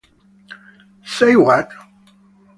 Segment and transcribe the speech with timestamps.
[1.05, 1.69] Say What?